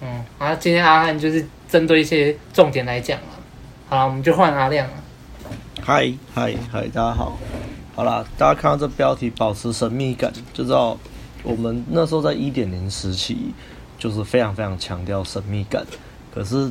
[0.01, 1.47] 嗯，好，今天阿汉就是。
[1.73, 3.27] 针对一些重点来讲了，
[3.89, 4.95] 好了，我们就换阿亮了。
[5.81, 7.39] 嗨嗨嗨，大家好，
[7.95, 10.99] 好啦，大家看到这标题，保持神秘感，就知道
[11.43, 13.55] 我们那时候在一点零时期，
[13.99, 15.83] 就是非常非常强调神秘感。
[16.35, 16.71] 可是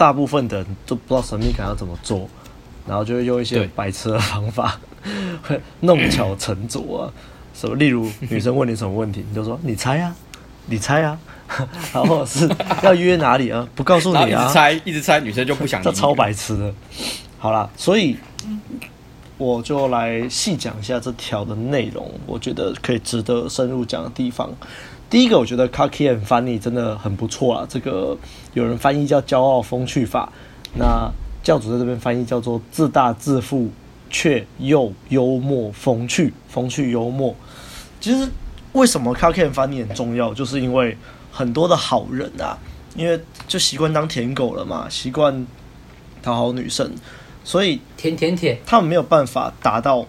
[0.00, 2.26] 大部分的人都不知道神秘感要怎么做，
[2.88, 4.80] 然后就会用一些白痴的方法，
[5.42, 7.12] 会 弄巧成拙啊。
[7.52, 7.76] 什么？
[7.76, 10.16] 例如女生问你什么问题，你就说你猜啊，
[10.64, 11.18] 你猜啊。
[11.92, 12.48] 然后是
[12.82, 13.68] 要约哪里啊？
[13.74, 14.46] 不告诉你啊！
[14.46, 15.82] 一直猜，一直猜，女生就不想。
[15.82, 16.72] 这超白痴的。
[17.38, 18.16] 好啦，所以
[19.36, 24.50] 我就来细讲一下这条的内容，我觉得可以值得深入讲的地方。
[25.10, 27.66] 第一个，我觉得 Cocky and Funny 真的很不错啊。
[27.68, 28.16] 这个
[28.54, 30.32] 有人翻译叫“骄傲风趣法”，
[30.78, 31.10] 那
[31.42, 33.68] 教主在这边翻译叫做“自大自负
[34.08, 37.34] 却又幽默风趣”，风趣幽默。
[38.00, 38.30] 其实
[38.72, 40.96] 为什么 Cocky and Funny 很重要，就是因为。
[41.32, 42.58] 很多的好人啊，
[42.96, 45.46] 因为就习惯当舔狗了嘛，习惯
[46.20, 46.90] 讨好女生，
[47.44, 50.04] 所以舔舔舔，他们没有办法达到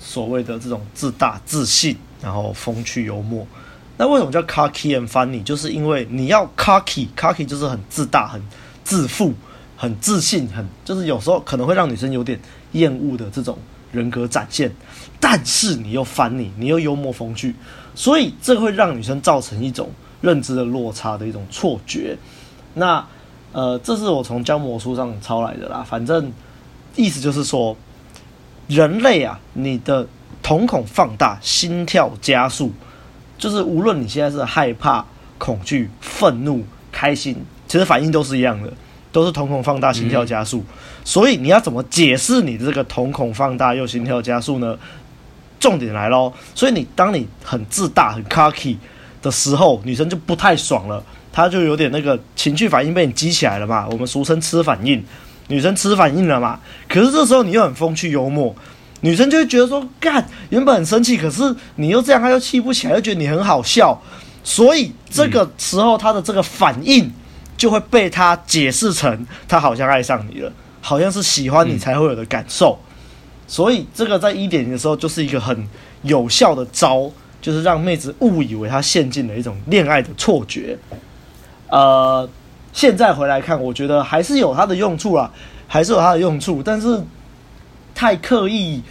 [0.00, 3.46] 所谓的这种自大自信，然后风趣幽默。
[3.96, 5.42] 那为什么叫 cocky and funny？
[5.42, 8.42] 就是因为你要 cocky，cocky 就是很自大、很
[8.82, 9.32] 自负，
[9.76, 12.38] 很自信，很就是有时候可能会让女生有点
[12.72, 13.56] 厌恶的这种
[13.92, 14.74] 人格展现，
[15.20, 17.54] 但是你又烦你，你又幽默风趣，
[17.94, 22.18] 所以这会让女生造成一种认知的落差的一种错觉。
[22.74, 23.06] 那
[23.52, 26.32] 呃，这是我从教魔书上抄来的啦，反正
[26.96, 27.76] 意思就是说，
[28.66, 30.04] 人类啊，你的
[30.42, 32.72] 瞳孔放大，心跳加速，
[33.44, 35.04] 就是无论你现在是害怕、
[35.36, 37.36] 恐惧、愤怒、开心，
[37.68, 38.72] 其实反应都是一样的。
[39.12, 44.76] 都是瞳孔放大，心跳加速，嗯、所以你要怎么解释你的这个瞳孔放大又心跳加速呢？
[45.60, 48.76] 重点来喽，所以你当你很自大、很 cocky
[49.20, 55.04] 的时候，女生就不太爽了，她就有点那个情绪反应被你激起来了嘛，我们俗称吃反应，
[55.48, 56.58] 女生吃反应了嘛。
[56.88, 58.56] 可是这时候你又很风趣幽默，
[59.04, 64.00] 女生就会觉得说，干，原本很生气，可是你又这样，她又气不起来，又觉得你很好笑，
[64.42, 67.12] 所以这个时候她的这个反应。
[67.56, 72.76] 就会被他解释成她好像爱上你了，好像是喜欢你才会有的感受，
[73.46, 75.64] 所以这个在一点零的时候就是一个很
[76.02, 77.08] 有效的招，
[77.40, 80.76] 就是让妹子误以为她陷进了一种恋爱的错觉。
[81.68, 82.28] 呃，
[82.72, 85.30] 现在回来看，我觉得还是有它的用处啦，
[85.68, 87.00] 还是有它的用处，但是
[87.94, 88.82] 太刻意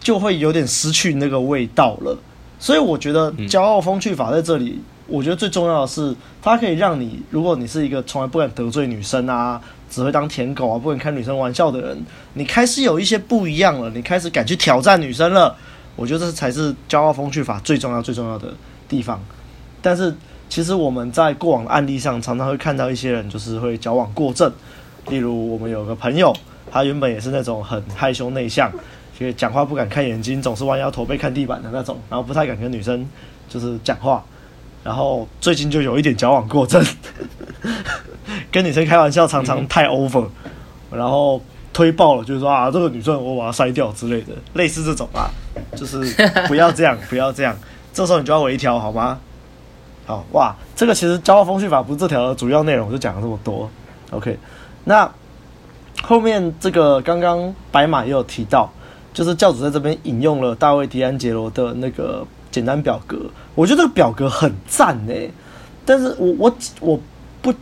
[0.00, 2.18] 就会有点失去那个味道了。
[2.58, 4.80] 所以我觉得骄傲风趣法在这里。
[5.06, 9.60] 我觉得最重要的是，它可以让你，如果你是一个从来不敢得罪女生啊，
[9.90, 15.54] 只会当舔狗啊，不敢开女生玩笑的人，你开始有一些不一样了，你开始敢去挑战女生了。
[15.94, 18.54] 我觉得这才是骄傲风趣法最重要、最重要的
[18.88, 19.22] 地方。
[19.82, 20.14] 但是，
[20.48, 24.50] 其实我们在过往的案例上，常常会看到一些人就是会矫枉过正。
[25.08, 26.34] 例如，我们有个朋友，
[26.74, 28.68] 他原本也是那种很害羞内向，
[29.16, 33.08] 所以讲话不敢看眼睛，总是弯腰驼背看地板的那种，然后不太敢跟女生
[33.48, 34.24] 就是讲话。
[34.82, 36.84] 然后最近就有一点矫枉过正，
[38.50, 40.26] 跟女生开玩笑常常太 over，
[40.90, 41.40] 然后
[41.72, 45.30] 推爆了，就是说啊，这个女生我把她筛掉之类的，类似这种啊，
[45.76, 46.00] 就是
[46.48, 47.56] 不要这样， 不要这样，
[47.92, 49.20] 这时候你就要微调好吗？
[50.06, 53.70] 好哇，这个其实骄傲风趣法不是这条的主要内容，就讲了这么多。
[54.10, 54.36] OK，
[54.82, 55.08] 那
[56.06, 58.70] 后面这个刚刚白马也有提到，
[59.12, 62.26] 就是教主在这边引用了大卫·迪安杰罗的那个。
[62.54, 63.18] 简单表格，
[63.56, 65.12] 我觉得这个表格很赞呢，
[65.84, 67.00] 但是我我我
[67.42, 67.52] 不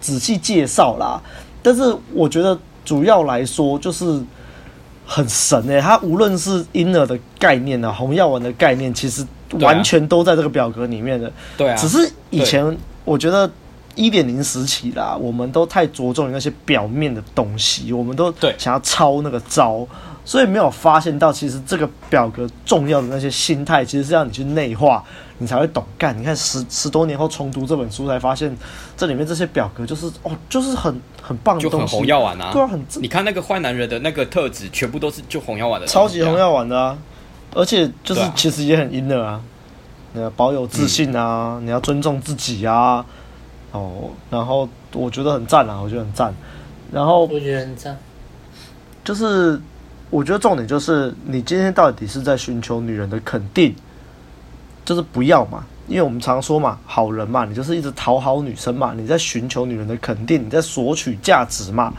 [0.00, 1.22] 仔细介绍啦，
[1.62, 4.20] 但是我觉得主要来说就是
[5.06, 9.24] 很神诶，它无论是婴儿的概念啊，红药丸的概念，其实
[9.60, 11.32] 完全都在这个表格里面的。
[11.56, 13.48] 对啊，只是以前我觉得
[14.00, 19.86] 一点零时期啦，我们都太着重于那些表面的东西，我们都想要抄那个招。
[20.22, 25.02] 所以没有发现到，其实这个表格重要的那些心态，其实是让你去内化，
[25.38, 26.16] 你才会懂干。
[26.16, 28.54] 你看十十多年后重读这本书，才发现
[28.96, 32.84] 这里面这些表格就是哦，就是很很棒的东西，就很红药丸啊，对啊，很。
[33.00, 36.96] 你看那个坏男人的那个特质，全部都是就红药丸的，超级红药丸的啊！
[37.54, 39.40] 而且就是其实也很阴的啊，
[40.12, 43.04] 你要保有自信啊，嗯、你要尊重自己啊，
[43.72, 46.34] 哦，然后我觉得很赞啊，我觉得很赞，
[46.92, 47.96] 然后我觉得很赞，
[49.04, 49.60] 就是。
[50.12, 53.72] 我觉得重点就是你今天到底是在寻求女人的肯定，
[54.84, 61.94] 就是不要嘛，因为我们常说嘛，好人嘛，你就是一直讨好女生嘛，你在寻求女人的肯定，你在索取价值嘛。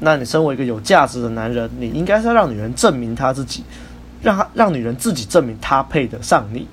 [0.00, 3.62] 那你身为一个有价值的男人，你应该是要让女人证明她自己，
[4.20, 6.66] 让她让女人自己证明她配得上你。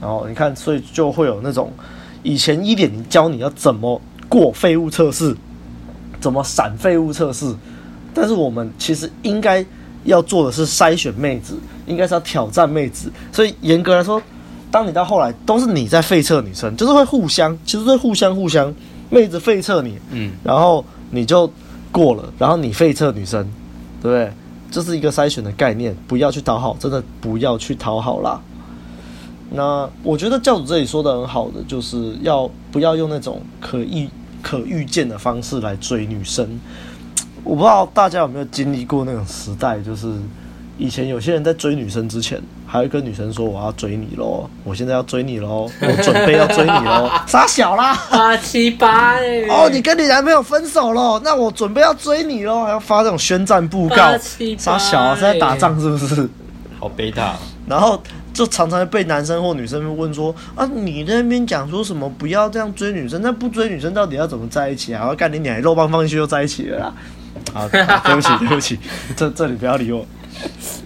[0.00, 1.70] 然后你看，所以就会有那种
[2.22, 5.36] 以前一点零教你要怎么过废物测试，
[6.20, 7.54] 怎么闪废物测试，
[8.14, 9.64] 但是我们其实应该。
[10.04, 11.56] 要做的是筛选妹子，
[11.86, 13.08] 应该是要挑战妹子。
[13.30, 14.20] 所以严格来说，
[14.68, 18.74] 当你到后来都是你在废测女生，就是会互相，其实会互相互相，
[19.10, 21.48] 妹子废测你，嗯，然后你就
[21.92, 23.48] 过了，然后你废测女生，
[24.02, 24.32] 对不对？
[24.72, 28.40] 这是一个筛选的概念，不要去讨好，真的不要去讨好啦。
[29.54, 34.08] 那我觉得教主这里说的很好的，就是要不要用那种可预
[34.40, 36.58] 可预见的方式来追女生。
[37.44, 40.12] 我不知道大家有没有经历过那种时代，就是
[40.78, 49.42] 以前有些人在追女生之前，还会跟女生说：“我要追你喽，我现在要追你喽，我准备要追你喽。”傻小啦，八七八哎！
[49.50, 54.16] 哦，你跟你男朋友分手了，那我准备要追你喽，还要发这种宣战布告，
[54.56, 56.28] 傻小啊，是在打仗是不是？
[56.78, 57.36] 好悲大。
[57.66, 58.00] 然后
[58.32, 62.08] 就常常被男生或女生问说：“啊，你在那边讲说什么？
[62.18, 65.06] 不要这样追女生，那不追女生到底要怎么在一起啊？
[65.08, 66.94] 我干你娘，肉棒放进去就在一起了啦。”
[67.52, 68.78] 好， 对不起，对不起，
[69.16, 70.06] 这这里不要理我。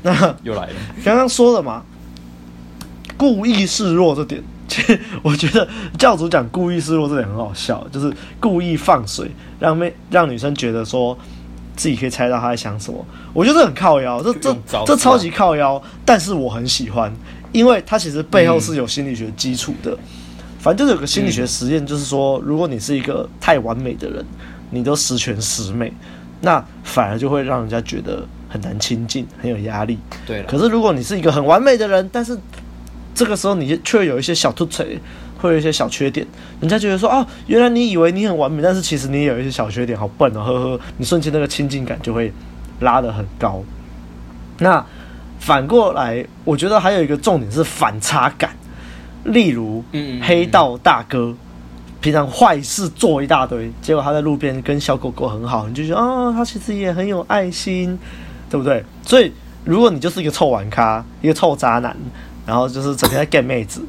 [0.02, 0.72] 那又来了，
[1.04, 1.82] 刚刚说了嘛，
[3.16, 5.66] 故意示弱这点，其实我觉得
[5.98, 11.16] 教主讲故意示弱这点很好笑，就是故意放水，让妹让女生觉得说
[11.76, 13.04] 自己可以猜到他在想什么。
[13.32, 17.12] 我觉得这很靠腰，这这这超级靠腰，但是我很喜欢，
[17.56, 19.96] 因为它其实背后是有心理学基础的。
[20.58, 24.24] 反正就是有个心理学实验，就是说，如果你是一个太完美的人，
[24.70, 25.92] 你都十全十美，
[26.40, 29.96] 那反而就会让人家觉得很难亲近，很有压力。
[30.26, 32.36] 对，可是如果你是一个很完美的人，但是
[33.14, 34.98] 这个时候你却有一些小凸槌，
[35.38, 36.26] 会有一些小缺点，
[36.60, 42.32] 人家觉得说哦，原来你以为你很完美，但是其实你也有一些小缺点，好笨哦，呵呵，你瞬间那个亲近感就会
[42.80, 43.62] 拉得很高。
[44.58, 44.84] 那
[45.46, 48.50] 反过来，我觉得还有一个重点是反差感，
[49.22, 49.84] 例如，
[50.20, 51.32] 黑道大哥
[52.00, 57.96] 平常坏事做一大堆，结果他在路边跟小狗狗很好，你就觉得啊，他其实也很有爱心，
[58.50, 58.84] 对不对？
[59.04, 59.32] 所以，
[59.64, 61.96] 如果你就是一个臭玩咖，一个臭渣男。
[62.44, 63.80] 然后就是整天在 get 妹子，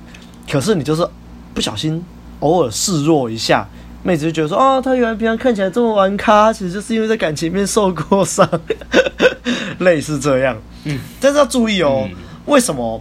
[0.47, 1.07] 可是你就是
[1.55, 2.03] 不小心
[2.41, 3.67] 偶尔示弱一下，
[4.03, 8.47] 妹子就觉得说啊，他原来平常看起来这么玩咖，其实就是因为在感情里面受过伤，
[9.79, 10.55] 类似这样。
[10.87, 12.99] 嗯，但是要注意哦，嗯、为什么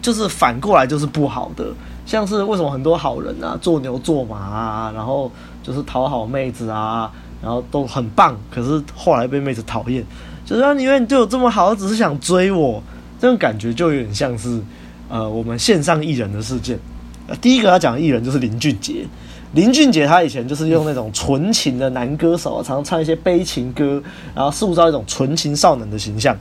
[0.00, 1.66] 就是反过来就是不好的？
[2.06, 5.30] 像是为什么很多好人啊，做牛做马啊，然后
[5.62, 7.10] 就是讨好妹子啊，
[7.42, 10.04] 然后都很棒，可是后来被妹子讨厌，
[10.44, 12.82] 就是说你以为你对我这么好，只是想追我。
[13.20, 14.60] 这种感觉就有点像是，
[15.08, 16.78] 呃，我们线上艺人的事件。
[17.26, 19.06] 呃，第一个要讲的艺人就是林俊杰。
[19.52, 24.02] 林俊杰他以前就是用那种纯情的男歌手，常常唱一些悲情歌，
[24.34, 26.36] 然后塑造一种纯情少男的形象。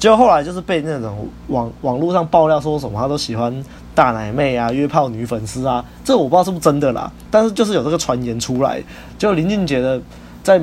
[0.00, 7.12] 结果后来就是被那种网网络上爆料说什么他都喜欢大奶妹啊、约炮女粉丝啊，这我不知道是不是真的啦。
[7.30, 8.82] 但是就是有这个传言出来，
[9.16, 10.02] 就林俊杰的
[10.42, 10.60] 在。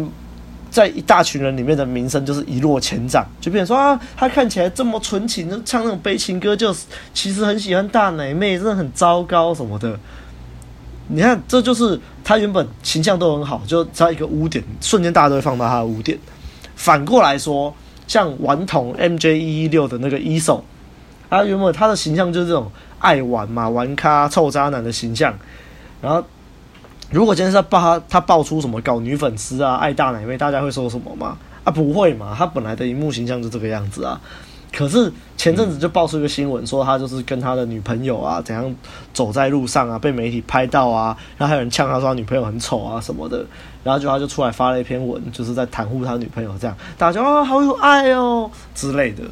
[0.70, 6.76] 在一大群人里面的名声就是一落千丈，就变成说啊，他看起来这么纯情，就唱那种悲情歌，就
[7.14, 9.98] 其实很喜欢大奶妹，真的很糟糕什么的。
[11.08, 16.20] 你看，这就是他原本形象都很好，就只要一个污点，瞬间大家都会放大他的污点。
[16.76, 17.74] 反过来说，
[18.08, 20.64] 像顽童 MJ 一一六的那个一手，
[21.30, 25.38] 啊原本他的形象就是这种爱玩嘛，玩咖、臭渣男的形象，
[26.02, 26.24] 然后。
[27.10, 31.38] 如果今天是他爆他他爆出什么搞女粉丝啊、爱大奶妹，大家会说什么吗？
[31.64, 34.20] 啊，不会嘛，他本来的荧幕形象就这个样子啊。
[34.76, 38.76] 可是前阵子就爆出一个新闻，说他就是跟他的女朋友啊怎样
[39.14, 43.46] 走在路上啊，被媒体拍到啊，然后还有人呛他说他女朋友很丑啊什么的，
[43.84, 49.24] 然后就他就出来发了一篇文，就是在袒护他女朋友这样，大家就啊好有爱哦之类的。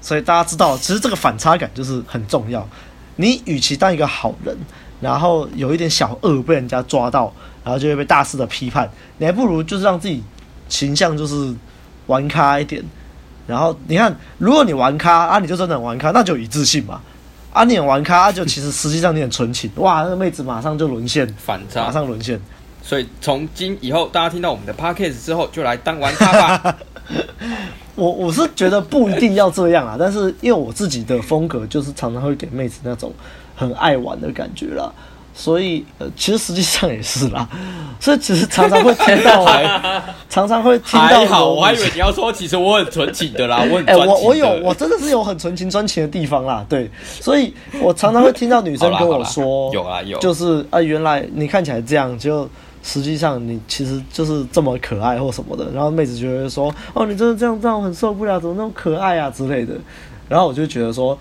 [0.00, 2.68] 所以大家知道，其实这个反差感就是很重要。
[3.16, 4.56] 你与其当一个好人。
[5.00, 7.30] 然后有一点小恶被人家抓到，
[7.62, 8.88] 然后就会被大肆的批判。
[9.18, 10.22] 你还不如就是让自己
[10.70, 11.54] 形象就是
[12.06, 12.82] 玩咖一点。
[13.46, 17.00] 然后你看，如果你玩咖啊，你就真的很玩咖，那就一致性嘛。
[17.52, 19.70] 啊，你很玩咖，啊、就其实 实际上你很纯情。
[19.76, 22.40] 哇，那个妹子马上就沦陷，反差，马上沦陷。
[22.82, 26.76] 所以从今以后，大家听到我们的 podcast 之后，就来当玩咖吧。
[27.96, 33.12] 我我是觉得不一定要这样啊，但是因为我自己的风格就是常常会给妹子那种。
[33.56, 34.92] 很爱玩的感觉啦，
[35.36, 37.48] 所以呃，其实实际上也是啦，
[37.98, 39.44] 所以其实常常会听到，
[40.30, 41.06] 常常会听到。
[41.06, 52.48] 还好，我还以为你要说，其实我很纯情的啦， 我很哎、欸，我我有，我真的是有很纯情专情的地方啦，对，所以我常常会听到女生跟我说，有啊有，就是啊、呃，原来你看起来这样，就
[52.84, 59.74] 实际上你其实就是这么可爱或什么的，然后妹子就会说，哦，你真的这样这样，我很受不了，怎么那么可爱啊之类的，
[60.28, 61.18] 然后我就觉得说。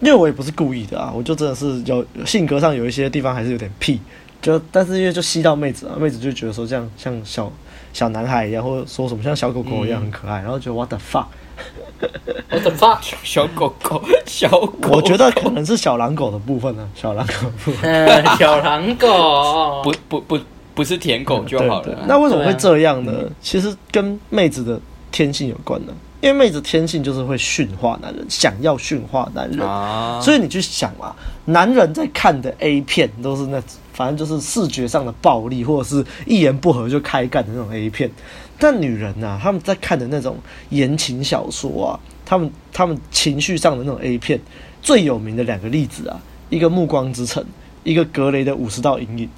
[0.00, 4.00] 因为我也不是故意的啊，我就真的是有性格上有一些地方还是有点屁，
[4.42, 7.50] 就但是因为就吸到妹子啊，妹子就觉得说这样像小
[7.92, 20.38] 小男孩一样，或者说什么像小狗狗一样很可爱，嗯、然后觉得 what the fuck，what the fuck，小狗狗，小狗狗，我觉得可能是小狼狗的部分呢、啊，小狼狗的部分，小狼狗， 不不不
[20.74, 22.04] 不是舔狗就好了、啊嗯对对。
[22.06, 23.12] 那为什么会这样呢？
[23.40, 24.78] 其实跟妹子的
[25.10, 25.92] 天性有关呢。
[26.22, 31.14] 因为妹子天性就是会驯化男人，想要驯化男人，啊、所以你去想嘛，
[31.44, 33.62] 男人在看的 A 片都是那，
[33.92, 38.10] 反正就是视觉上的暴力，或者是一言不合就开干的那种 A 片。
[38.58, 40.38] 但女人呐、啊，他们在看的那种
[40.70, 44.40] 言情小说啊，他们他们情绪上的那种 A 片，
[44.80, 47.42] 最有名的两个例子啊，一个《暮光之城》，
[47.84, 49.28] 一个格雷的五十道阴影。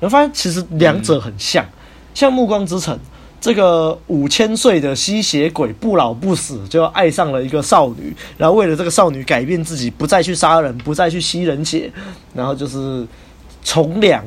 [0.00, 1.76] 你会发现其实两者很像，嗯、
[2.14, 2.96] 像《暮光之城》。
[3.44, 11.92] 这个五千岁的吸血鬼不老不死，就爱上了一个少女，然后为了这个少女改变自己，不再去杀人，不再去吸人血，
[12.32, 13.06] 然后就是
[13.62, 14.24] 从良。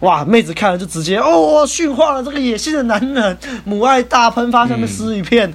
[0.00, 5.54] 哇，妹子看了就直接哦，驯化了这个野性的男人，母爱大喷发，下面湿一片。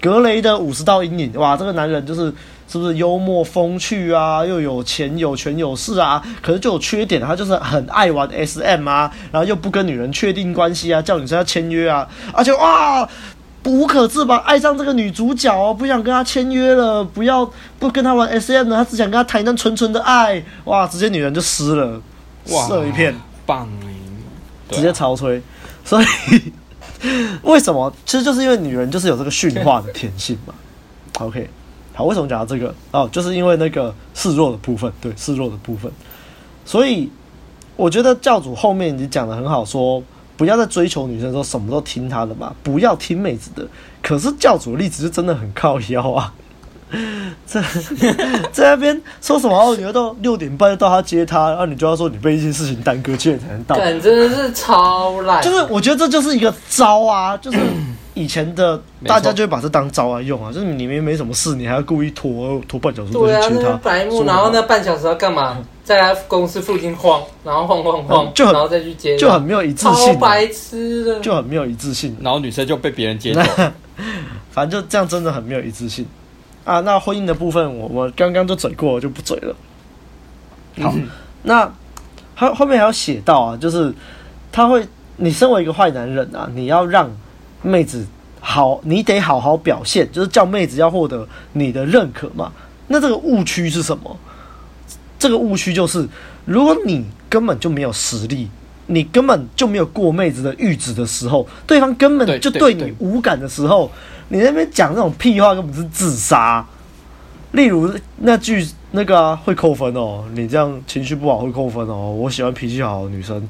[0.00, 2.32] 格雷的五十道阴影，哇，这个男人就是
[2.72, 6.22] 是不是幽默风趣啊，又有钱有权有势啊？
[6.40, 13.06] 可是就有缺点，他就是很爱玩 SM 啊，然后又不跟女人确定关系啊，叫女生要签约啊，而且哇，
[13.66, 17.44] 无可自拔，爱上这个女主角哦，不想跟她签约了，不要
[17.78, 22.00] 不跟她玩 SM 了，他只想跟她谈一段纯纯的爱，哇，直接女人就湿了，
[22.46, 23.14] 射一片，
[23.44, 23.68] 棒
[24.70, 25.42] 直接潮吹，
[25.84, 26.06] 所以
[27.42, 27.92] 为什么？
[28.06, 30.54] 其实就是因为女人就是有这个驯化的天性嘛。
[31.18, 31.50] OK。
[31.94, 32.74] 好，为什么讲到这个？
[32.90, 35.92] 哦，就是因为那个示弱的部分，对，示弱的部分。
[36.64, 37.10] 所以
[37.76, 40.04] 我觉得教主后面你讲的很好说，说
[40.36, 43.66] 不要再追求女生的时候什么都听她的嘛，不要听妹子的。
[44.02, 46.32] 可是教主的例子就真的很靠腰啊，
[47.44, 47.62] 在
[48.50, 55.42] 在那边说什么哦，你要到六点半到他接他，然后你就要说你被一件事情耽搁，七点才能到，真的是超烂。
[55.42, 57.58] 就是我觉得这就是一个招啊，就是。
[58.14, 63.48] 以前的大家就会把这当招来用啊，就是你明明没什么事，你还要故意拖拖半小时过去接他。
[63.48, 65.56] 对啊，那白目，然后那半小时要干嘛？
[65.82, 72.14] 在他公司附近晃，然后晃晃晃，就很然后再去接，就很没有一致性，白痴的，就很没有一致性。
[72.20, 73.40] 然后女生就被别人接走，
[74.52, 76.06] 反正就这样，真的很没有一致性
[76.64, 76.80] 啊。
[76.80, 79.56] 那婚姻的部分，我我刚刚就嘴过，我就不嘴了。
[80.82, 80.94] 好，
[81.42, 81.72] 那
[82.36, 83.92] 后后面还要写到啊，就是
[84.52, 84.86] 他会，
[85.16, 87.10] 你身为一个坏男人啊，你要让。
[87.62, 88.04] 妹子
[88.40, 92.52] 好，你得好好表现，就是叫妹子要获得你的认可嘛。
[92.88, 94.16] 那这个误区是什么？
[95.18, 96.08] 这个误区就是，
[96.44, 98.50] 如果你根本就没有实力，
[98.86, 103.90] 你根本就没有过妹子的阈值的时候，对方根本就对你无感的时候，
[104.28, 106.66] 你那边讲那种屁话根本是自杀。
[107.52, 112.10] 例如那句那个啊，会扣分哦，你这样情绪不好会扣分哦。
[112.10, 113.48] 我喜欢脾气好的女生。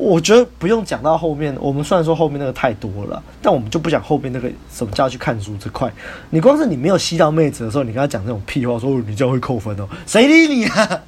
[0.00, 5.92] 我觉得不用讲到后面，我们虽然说后面那个太多了，但我们就不讲后面那个什么叫去看书这块。
[6.30, 11.02] 你光是你没有吸到妹子的时候，你跟他讲这种屁话，说你这样会扣分哦，谁理你啊？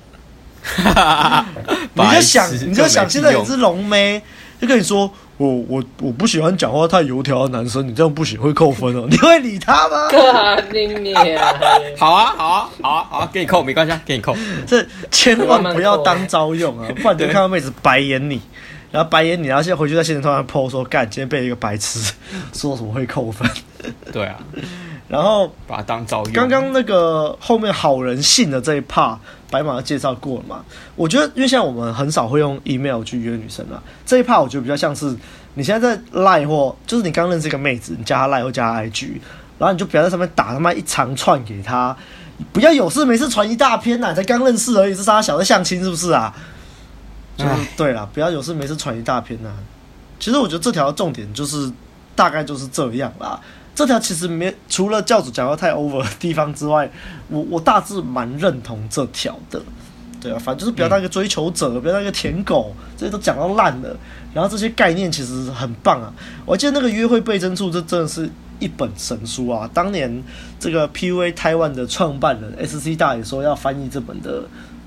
[1.95, 4.23] 你就想，你就想，现在有只龙妹
[4.61, 10.09] 就跟你说，我我我不喜欢讲话太油条的男生，你这样不行会扣分哦， 你会理他吗？
[11.99, 14.37] 好啊，好啊，好啊，好啊，给你扣没关系，给你扣。
[14.67, 18.41] 这千万不要当招用啊，不然你就看到妹子白眼你。
[18.93, 22.13] 然后白眼你，然后现在回去在现实上 po 说，干，今天被一个白痴
[22.53, 23.51] 说什么会扣分？
[24.13, 24.37] 对啊，
[25.09, 26.33] 然后把它当招用。
[26.35, 29.17] 刚刚那个后面好人信的这一 part，
[29.51, 30.63] 白马介绍过了嘛？
[30.95, 35.17] 我觉得，因为现在我们很少会用 email 去约女生了，这一 part 我觉得比较像是
[35.55, 39.13] 你现在在 line 或就是你刚认识一个妹子，你加她 line 或加她 IG，
[39.59, 41.97] 然后你就不要在上面打他妈一长串给她，
[42.53, 46.35] 不要有事没事传一大篇呐，才刚认识而已，是啥小的相亲是不是啊？
[47.43, 49.59] 就是对了，不要有事没事传一大篇呐、啊。
[50.21, 51.71] 其实我觉得这条重点就是
[52.15, 53.41] 大概就是这样啦。
[53.75, 56.91] 这条其实没除了教主讲到太 over 的地方之外，
[57.29, 59.61] 我我大致蛮认同这条的。
[60.21, 63.97] 对啊，反正就是不要当一个追求者，不要当一个舔狗，这些都讲到烂了。
[64.33, 66.13] 然后这些概念其实很棒啊。
[66.47, 68.31] 我记得那个约会倍增处，这真的是
[68.61, 69.69] 一本神书啊。
[69.75, 70.23] 当年
[70.61, 74.45] 这个 PUA 台湾的创办人 SC 大也说要翻译这本的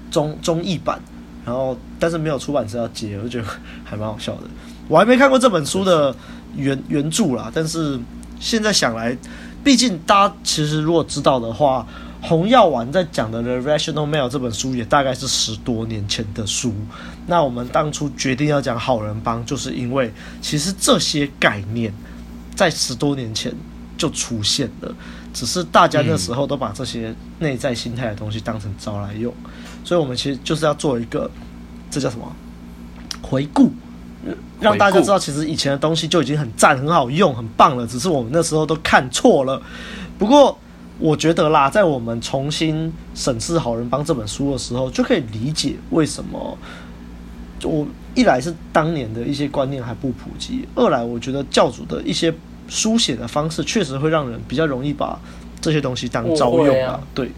[0.09, 1.01] 中中译版。
[1.45, 3.47] 然后，但是没有出版社要接，我就觉得
[3.83, 4.41] 还蛮好笑的。
[4.87, 6.15] 我还没看过这本书的
[6.55, 7.99] 原原著啦，但是
[8.39, 9.15] 现在想来，
[9.63, 11.85] 毕竟大家其实如果知道的话，
[12.21, 16.73] 红药丸在讲的《The Rational Male》这本书也大概是十多年前的书。
[17.27, 21.93] 那我们当初决定要讲好人帮，就是因为其实这些概念
[22.55, 23.53] 在十多年前
[23.95, 24.91] 就出现了，
[25.35, 29.31] 只是大家那时候都把这些内在心态的东西当成招来用。
[29.83, 31.29] 所以，我们其实就是要做一个，
[31.91, 32.25] 这叫什么？
[33.21, 33.69] 回顾，
[34.61, 37.85] 让大家知道，其实以前的东西就已经很赞、很好用、很棒了。
[37.85, 39.61] 只是我们那时候都看错了。
[40.17, 40.57] 不过，
[40.99, 46.57] 我觉得啦，在我们重新审视《好人帮》这本书的时候，就可以理解为什么。
[47.59, 52.33] 就我一来是当年的一些观念还不普及，二来我觉得教主的一些
[52.67, 55.19] 书写的方式确实会让人比较容易把
[55.61, 56.99] 这些东西当招用啊。
[57.13, 57.29] 对。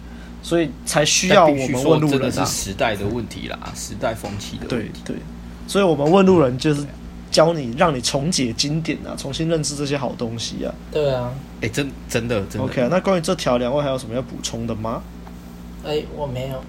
[0.44, 2.46] 所以才需要我们问路人啊！
[2.46, 5.02] 是时代的问题啦，时代风气的问题。
[5.04, 5.22] 对对，
[5.68, 6.86] 所以我们问路人就是
[7.30, 10.74] 教你，让你重解经典啊，重新认识这些好东西啊。
[10.90, 12.64] 对啊，哎、欸，真真的真的。
[12.64, 15.02] OK 啊，那关于这条，两位还有什么要补充的吗？
[15.84, 16.64] 哎、欸，我没有。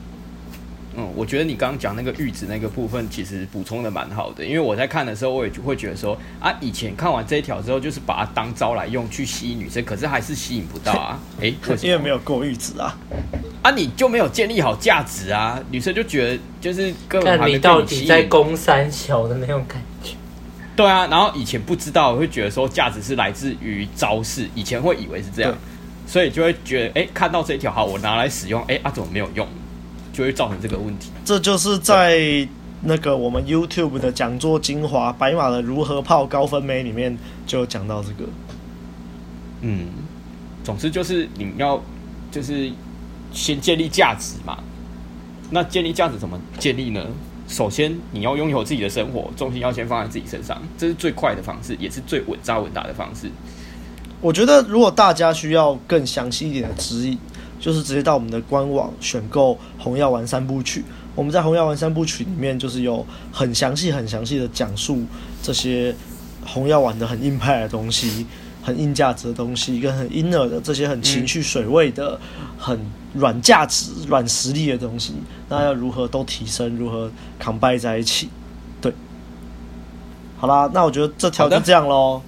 [1.01, 4.44] 嗯，我觉得你刚刚讲那个玉子那个部分，其实补充的蛮好的。
[4.44, 11.20] 因为我在看的时候，我也会觉得说啊，以前看完这一条之后，就是把它当招来用去吸引女生，可是还是吸引不到啊。
[11.40, 12.99] 哎、欸，因为没有够玉子啊。
[13.62, 20.16] 啊，你就没有建立好价值啊，女生就觉得就是根本还没你到底在攻三小的那种感觉。
[20.74, 25.57] 对啊，然后以前不知道，会觉得说价值是来自于招式，以前会以为是这样。
[26.09, 29.46] 所以就会觉得，哎、欸，看到这一条好，我拿来使用，哎、欸，啊，怎么没有用？
[30.19, 31.12] 就会造成这个问题。
[31.25, 32.19] 这就是在
[32.83, 37.16] 那个我们 YouTube 的讲座精华《白马的如何泡高分妹》里面
[37.47, 38.29] 就讲到这个。
[39.61, 39.87] 嗯，
[40.64, 41.81] 总之就是你要
[42.33, 42.69] 就是
[43.33, 44.59] 先建立价值嘛。
[45.51, 47.07] 那建立价值怎么建立呢？
[47.47, 53.31] 首先你要拥有自己的生活，重心要先放在自己身上，这是最快的方式，也是最稳扎稳打的方式。
[54.21, 57.16] 我觉得如果大家需要更详细一点的指引，
[57.61, 60.84] 就是直接到我们的官网选购红药丸三部曲。
[61.14, 65.02] 我们在红药丸三部曲里面，就是有很详细、很详细的讲述
[65.42, 65.94] 这些
[66.46, 68.26] 红药丸的很硬派的东西。
[68.61, 72.78] 很硬价值的东西，跟很 inner 的这些很情绪水位的、嗯、很
[73.14, 75.14] 软价值、软实力的东西，
[75.48, 77.11] 那要如何都提升，如何
[77.42, 78.28] combine 在一起？
[78.78, 78.92] 对，
[80.36, 82.20] 好啦，那我觉得这条就这样喽。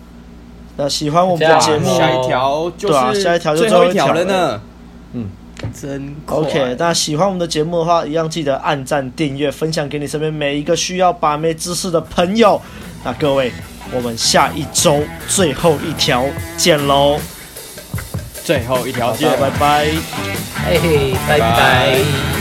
[0.78, 4.62] 那喜欢我们的节目，下一条就是、对啊，下一条就最后一条了呢。
[5.12, 5.28] 嗯，
[5.72, 6.76] 真 OK。
[6.78, 12.60] 那喜欢我们的节目的话，一样记得按赞、订阅、分享给你身边每一个需要把妹知识的朋友。
[13.04, 13.52] 那各位。
[13.92, 16.24] 我们下一周最后一条
[16.56, 17.18] 见喽！
[18.44, 19.86] 最后一条见，拜拜，
[20.64, 22.39] 嘿嘿，拜拜。